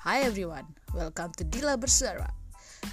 Hi 0.00 0.24
everyone, 0.24 0.64
welcome 0.96 1.28
to 1.36 1.44
Dila 1.44 1.76
Bersuara. 1.76 2.32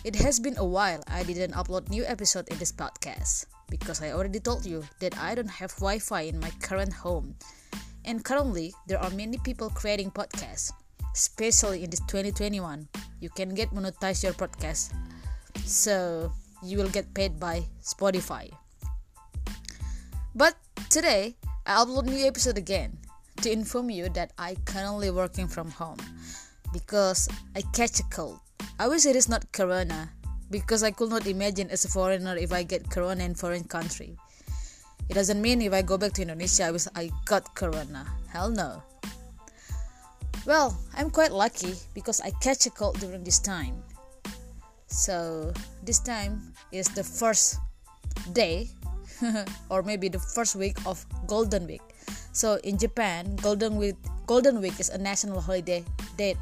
It 0.04 0.20
has 0.20 0.44
been 0.44 0.60
a 0.60 0.68
while 0.68 1.00
I 1.08 1.24
didn't 1.24 1.56
upload 1.56 1.88
new 1.88 2.04
episode 2.04 2.52
in 2.52 2.60
this 2.60 2.76
podcast 2.76 3.48
because 3.72 4.04
I 4.04 4.12
already 4.12 4.44
told 4.44 4.68
you 4.68 4.84
that 5.00 5.16
I 5.16 5.32
don't 5.32 5.48
have 5.48 5.72
Wi-Fi 5.80 6.28
in 6.28 6.36
my 6.44 6.52
current 6.60 6.92
home. 6.92 7.40
And 8.04 8.28
currently 8.28 8.76
there 8.92 9.00
are 9.00 9.08
many 9.16 9.40
people 9.40 9.72
creating 9.72 10.12
podcasts, 10.12 10.76
especially 11.16 11.88
in 11.88 11.96
this 11.96 12.04
2021. 12.12 12.60
You 13.24 13.32
can 13.32 13.56
get 13.56 13.72
monetize 13.72 14.20
your 14.20 14.36
podcast. 14.36 14.92
So 15.64 16.28
you 16.60 16.76
will 16.76 16.92
get 16.92 17.16
paid 17.16 17.40
by 17.40 17.72
Spotify. 17.80 18.52
But 20.36 20.60
today 20.92 21.40
I 21.64 21.80
upload 21.80 22.12
new 22.12 22.28
episode 22.28 22.60
again 22.60 23.00
to 23.40 23.48
inform 23.48 23.96
you 23.96 24.12
that 24.12 24.36
I 24.36 24.60
currently 24.68 25.08
working 25.08 25.48
from 25.48 25.72
home 25.72 26.04
because 26.74 27.28
I 27.56 27.62
catch 27.74 28.00
a 28.00 28.04
cold. 28.04 28.40
I 28.80 28.88
wish 28.88 29.06
it 29.06 29.16
is 29.16 29.30
not 29.30 29.52
corona 29.52 30.10
because 30.52 30.84
I 30.84 30.92
could 30.92 31.10
not 31.10 31.28
imagine 31.28 31.70
as 31.70 31.86
a 31.86 31.90
foreigner 31.90 32.36
if 32.38 32.52
I 32.52 32.64
get 32.64 32.90
corona 32.90 33.24
in 33.24 33.36
foreign 33.36 33.64
country. 33.64 34.18
It 35.10 35.14
doesn't 35.14 35.42
mean 35.42 35.62
if 35.62 35.74
I 35.74 35.82
go 35.82 35.98
back 35.98 36.14
to 36.14 36.22
Indonesia 36.22 36.66
I 36.66 36.72
wish 36.72 36.88
I 36.96 37.12
got 37.26 37.56
corona. 37.56 38.06
Hell 38.30 38.50
no. 38.50 38.84
Well, 40.46 40.78
I'm 40.96 41.10
quite 41.10 41.32
lucky 41.32 41.76
because 41.94 42.22
I 42.22 42.32
catch 42.42 42.66
a 42.66 42.70
cold 42.70 43.00
during 43.00 43.24
this 43.24 43.40
time. 43.40 43.84
So, 44.88 45.52
this 45.84 46.00
time 46.00 46.54
is 46.72 46.88
the 46.88 47.04
first 47.04 47.60
day 48.32 48.70
or 49.70 49.84
maybe 49.84 50.08
the 50.10 50.20
first 50.20 50.56
week 50.56 50.78
of 50.86 51.06
Golden 51.28 51.68
Week. 51.68 51.82
So 52.32 52.60
in 52.64 52.78
Japan, 52.78 53.36
Golden 53.42 53.78
Week 53.78 53.96
Golden 54.28 54.62
Week 54.62 54.80
is 54.80 54.90
a 54.90 54.98
national 54.98 55.42
holiday 55.42 55.84
date. 56.18 56.38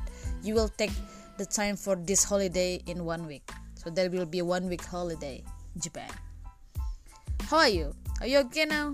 You 0.46 0.54
will 0.54 0.70
take 0.70 0.94
the 1.42 1.46
time 1.50 1.74
for 1.74 1.98
this 1.98 2.22
holiday 2.24 2.78
in 2.86 3.02
one 3.02 3.26
week. 3.26 3.50
So 3.82 3.90
there 3.90 4.14
will 4.14 4.30
be 4.30 4.46
one 4.46 4.70
week 4.70 4.86
holiday 4.86 5.42
Japan. 5.82 6.14
How 7.50 7.66
are 7.66 7.74
you? 7.74 7.98
Are 8.22 8.30
you 8.30 8.46
okay 8.46 8.70
now? 8.70 8.94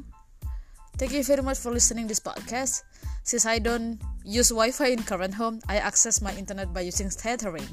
Thank 0.95 1.11
you 1.11 1.27
very 1.27 1.43
much 1.43 1.59
for 1.59 1.75
listening 1.75 2.07
this 2.07 2.23
podcast. 2.23 2.87
Since 3.27 3.45
I 3.45 3.59
don't 3.59 3.99
use 4.23 4.47
Wi-Fi 4.47 4.95
in 4.95 5.03
current 5.03 5.35
home, 5.35 5.59
I 5.67 5.83
access 5.83 6.23
my 6.23 6.31
internet 6.39 6.71
by 6.71 6.87
using 6.87 7.11
tethering. 7.11 7.67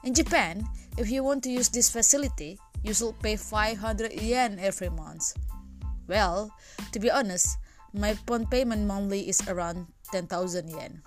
In 0.00 0.14
Japan, 0.16 0.64
if 0.96 1.12
you 1.12 1.22
want 1.22 1.44
to 1.44 1.52
use 1.52 1.68
this 1.68 1.92
facility, 1.92 2.56
you 2.82 2.94
should 2.94 3.20
pay 3.20 3.36
500 3.36 4.16
yen 4.16 4.56
every 4.56 4.88
month. 4.88 5.36
Well, 6.08 6.56
to 6.92 6.98
be 6.98 7.10
honest, 7.12 7.60
my 7.92 8.16
phone 8.24 8.46
payment 8.46 8.88
monthly 8.88 9.28
is 9.28 9.44
around 9.44 9.92
10,000 10.10 10.72
yen. 10.72 11.02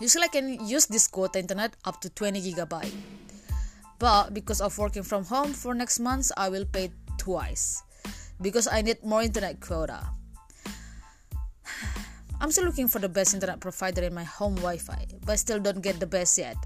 Usually 0.00 0.24
I 0.24 0.32
can 0.32 0.64
use 0.64 0.86
this 0.86 1.06
quota 1.06 1.38
internet 1.38 1.76
up 1.84 2.00
to 2.00 2.08
20 2.08 2.40
gigabyte. 2.40 2.96
But 4.00 4.32
because 4.32 4.62
of 4.62 4.76
working 4.78 5.02
from 5.02 5.24
home 5.24 5.52
for 5.52 5.74
next 5.74 6.00
month, 6.00 6.32
I 6.36 6.48
will 6.48 6.64
pay 6.64 6.90
twice 7.18 7.84
because 8.40 8.66
I 8.66 8.80
need 8.80 9.04
more 9.04 9.20
internet 9.20 9.60
quota. 9.60 10.00
I'm 12.40 12.50
still 12.50 12.64
looking 12.64 12.88
for 12.88 12.98
the 12.98 13.12
best 13.12 13.34
internet 13.34 13.60
provider 13.60 14.00
in 14.00 14.14
my 14.14 14.24
home 14.24 14.56
Wi-Fi, 14.56 15.20
but 15.26 15.38
still 15.38 15.60
don't 15.60 15.82
get 15.82 16.00
the 16.00 16.08
best 16.08 16.38
yet. 16.38 16.56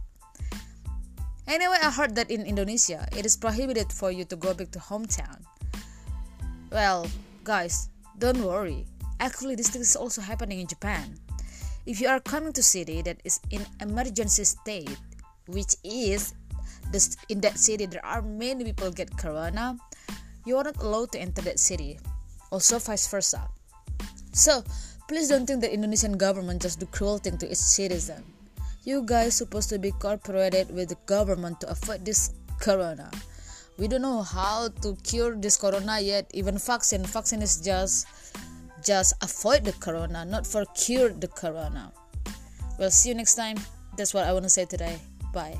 Anyway, 1.48 1.76
I 1.82 1.90
heard 1.90 2.14
that 2.14 2.30
in 2.30 2.46
Indonesia, 2.46 3.06
it 3.10 3.26
is 3.26 3.36
prohibited 3.36 3.92
for 3.92 4.12
you 4.12 4.24
to 4.26 4.36
go 4.36 4.54
back 4.54 4.70
to 4.70 4.78
hometown. 4.78 5.42
Well, 6.70 7.10
guys, 7.42 7.90
don't 8.18 8.42
worry. 8.42 8.86
Actually, 9.18 9.56
this 9.56 9.68
thing 9.68 9.82
is 9.82 9.96
also 9.96 10.22
happening 10.22 10.60
in 10.60 10.66
Japan. 10.66 11.18
If 11.86 12.00
you 12.00 12.08
are 12.08 12.20
coming 12.20 12.52
to 12.54 12.62
city 12.62 13.02
that 13.02 13.20
is 13.24 13.40
in 13.50 13.66
emergency 13.80 14.44
state, 14.44 14.96
which 15.46 15.76
is 15.84 16.32
this, 16.90 17.16
in 17.28 17.40
that 17.42 17.58
city 17.58 17.84
there 17.86 18.04
are 18.04 18.22
many 18.22 18.64
people 18.64 18.90
get 18.90 19.16
corona, 19.18 19.76
you 20.46 20.56
are 20.56 20.64
not 20.64 20.80
allowed 20.80 21.12
to 21.12 21.20
enter 21.20 21.42
that 21.42 21.58
city. 21.58 21.98
Also 22.50 22.78
vice 22.78 23.06
versa. 23.08 23.48
So 24.32 24.64
please 25.08 25.28
don't 25.28 25.46
think 25.46 25.60
that 25.60 25.72
Indonesian 25.72 26.16
government 26.16 26.62
just 26.62 26.80
do 26.80 26.86
cruel 26.86 27.18
thing 27.18 27.36
to 27.38 27.50
its 27.50 27.60
citizen. 27.60 28.24
You 28.84 29.02
guys 29.04 29.34
supposed 29.34 29.68
to 29.70 29.78
be 29.78 29.92
cooperated 29.92 30.70
with 30.74 30.88
the 30.88 30.96
government 31.06 31.60
to 31.60 31.70
avoid 31.70 32.04
this 32.04 32.32
corona. 32.60 33.10
We 33.76 33.88
don't 33.88 34.02
know 34.02 34.22
how 34.22 34.68
to 34.82 34.96
cure 35.02 35.34
this 35.34 35.56
corona 35.56 36.00
yet. 36.00 36.30
Even 36.32 36.58
vaccine, 36.58 37.02
vaccine 37.04 37.42
is 37.42 37.60
just 37.60 38.06
just 38.84 39.14
avoid 39.22 39.64
the 39.64 39.72
corona, 39.72 40.24
not 40.24 40.46
for 40.46 40.64
cure 40.76 41.08
the 41.08 41.28
corona. 41.28 41.92
We'll 42.78 42.90
see 42.90 43.08
you 43.08 43.14
next 43.14 43.34
time. 43.34 43.56
That's 43.96 44.12
what 44.12 44.24
I 44.24 44.32
want 44.32 44.44
to 44.44 44.50
say 44.50 44.66
today. 44.66 44.98
Bye. 45.32 45.58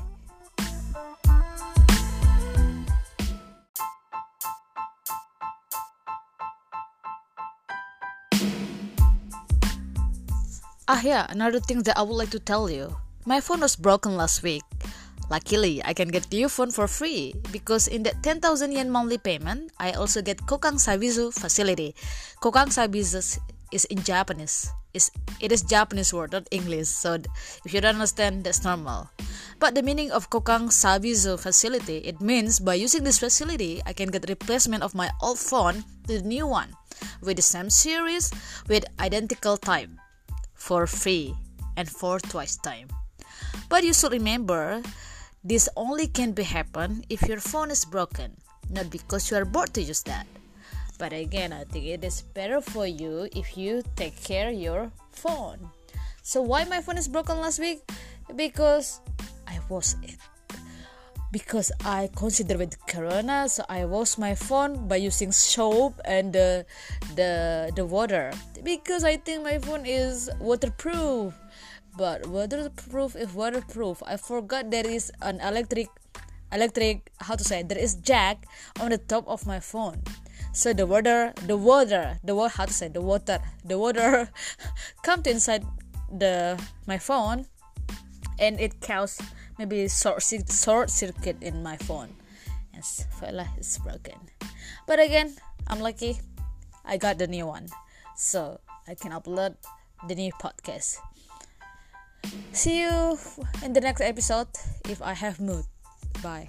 Ah, 10.87 11.01
yeah, 11.01 11.25
another 11.29 11.59
thing 11.59 11.81
that 11.83 11.97
I 11.97 12.03
would 12.03 12.13
like 12.13 12.29
to 12.29 12.39
tell 12.39 12.69
you. 12.69 12.95
My 13.25 13.41
phone 13.41 13.61
was 13.61 13.75
broken 13.75 14.15
last 14.15 14.43
week. 14.43 14.61
Luckily, 15.29 15.81
I 15.83 15.93
can 15.93 16.09
get 16.09 16.31
new 16.31 16.49
phone 16.49 16.69
for 16.69 16.87
free 16.87 17.33
because 17.51 17.87
in 17.87 18.03
that 18.03 18.21
10,000 18.21 18.71
yen 18.71 18.91
monthly 18.91 19.17
payment, 19.17 19.71
I 19.79 19.91
also 19.91 20.21
get 20.21 20.45
Kokang 20.45 20.77
Sabizu 20.77 21.33
facility. 21.33 21.95
Kokang 22.41 22.69
Sabizu 22.69 23.39
is 23.71 23.85
in 23.85 24.03
Japanese. 24.03 24.69
It's, 24.93 25.11
it 25.41 25.51
is 25.51 25.61
Japanese 25.61 26.13
word, 26.13 26.31
not 26.31 26.47
English. 26.51 26.87
So 26.87 27.17
if 27.65 27.73
you 27.73 27.81
don't 27.81 27.95
understand, 27.95 28.43
that's 28.43 28.63
normal. 28.63 29.09
But 29.59 29.73
the 29.73 29.83
meaning 29.83 30.11
of 30.11 30.29
Kokang 30.29 30.69
Sabizu 30.69 31.39
facility, 31.39 31.97
it 32.05 32.21
means 32.21 32.59
by 32.59 32.75
using 32.75 33.03
this 33.03 33.19
facility, 33.19 33.81
I 33.85 33.93
can 33.93 34.09
get 34.09 34.29
replacement 34.29 34.83
of 34.83 34.93
my 34.93 35.09
old 35.21 35.39
phone 35.39 35.83
to 36.07 36.21
the 36.21 36.27
new 36.27 36.45
one 36.45 36.69
with 37.21 37.37
the 37.37 37.41
same 37.41 37.69
series 37.69 38.31
with 38.69 38.85
identical 38.99 39.57
time 39.57 39.99
for 40.53 40.87
free 40.87 41.33
and 41.75 41.89
for 41.89 42.19
twice 42.19 42.57
time. 42.57 42.87
But 43.69 43.83
you 43.83 43.93
should 43.93 44.11
remember 44.11 44.81
this 45.45 45.69
only 45.77 46.07
can 46.07 46.31
be 46.33 46.41
happen 46.41 47.05
if 47.07 47.21
your 47.29 47.37
phone 47.37 47.69
is 47.69 47.85
broken, 47.85 48.33
not 48.73 48.89
because 48.89 49.29
you 49.29 49.37
are 49.37 49.45
bored 49.45 49.71
to 49.75 49.81
use 49.81 50.01
that. 50.09 50.25
But 50.97 51.13
again, 51.13 51.53
I 51.53 51.65
think 51.65 51.85
it 51.85 52.03
is 52.03 52.23
better 52.33 52.61
for 52.61 52.87
you 52.87 53.29
if 53.35 53.55
you 53.55 53.83
take 53.95 54.17
care 54.23 54.49
your 54.49 54.91
phone. 55.11 55.69
So 56.23 56.41
why 56.41 56.65
my 56.65 56.81
phone 56.81 56.97
is 56.97 57.07
broken 57.07 57.39
last 57.39 57.59
week? 57.59 57.85
Because 58.35 59.01
I 59.45 59.59
was 59.69 59.95
it. 60.01 60.17
Because 61.31 61.71
I 61.83 62.09
consider 62.15 62.57
with 62.57 62.73
corona, 62.87 63.47
so 63.47 63.65
I 63.69 63.85
wash 63.85 64.17
my 64.17 64.33
phone 64.33 64.87
by 64.87 64.95
using 64.95 65.31
soap 65.31 66.01
and 66.05 66.33
the 66.33 66.65
the 67.13 67.69
the 67.75 67.85
water. 67.85 68.33
Because 68.63 69.03
I 69.03 69.17
think 69.17 69.43
my 69.43 69.59
phone 69.59 69.85
is 69.85 70.31
waterproof 70.39 71.37
but 71.97 72.27
waterproof 72.27 73.15
if 73.15 73.33
waterproof. 73.33 74.03
I 74.05 74.17
forgot 74.17 74.71
there 74.71 74.87
is 74.87 75.11
an 75.21 75.39
electric 75.39 75.87
electric 76.51 77.11
how 77.19 77.35
to 77.35 77.43
say 77.43 77.63
there 77.63 77.79
is 77.79 77.95
jack 77.95 78.45
on 78.79 78.89
the 78.89 78.97
top 78.99 79.27
of 79.27 79.47
my 79.47 79.59
phone. 79.59 80.03
So 80.53 80.71
the 80.71 80.85
water 80.85 81.33
the 81.47 81.57
water 81.57 82.19
the 82.23 82.35
water 82.35 82.53
how 82.55 82.65
to 82.65 82.73
say 82.73 82.87
the 82.87 83.01
water 83.01 83.39
the 83.63 83.79
water 83.79 84.29
come 85.03 85.23
to 85.23 85.31
inside 85.31 85.63
the 86.11 86.59
my 86.87 86.97
phone 86.97 87.47
and 88.39 88.59
it 88.59 88.79
caused 88.81 89.21
maybe 89.57 89.87
short, 89.87 90.23
short 90.23 90.89
circuit 90.89 91.39
in 91.41 91.63
my 91.63 91.77
phone. 91.77 92.11
And 92.73 92.83
feel 92.83 93.33
like 93.33 93.51
it's 93.57 93.79
broken. 93.79 94.19
But 94.87 94.99
again 94.99 95.35
i'm 95.67 95.79
lucky 95.79 96.19
i 96.83 96.97
got 96.97 97.17
the 97.17 97.27
new 97.27 97.47
one. 97.47 97.67
So 98.15 98.59
i 98.87 98.95
can 98.95 99.11
upload 99.11 99.55
the 100.07 100.15
new 100.15 100.31
podcast 100.39 100.99
See 102.55 102.79
you 102.79 103.19
in 103.63 103.73
the 103.73 103.81
next 103.81 103.99
episode 103.99 104.47
if 104.87 105.01
I 105.01 105.13
have 105.13 105.41
mood. 105.41 105.65
Bye. 106.23 106.47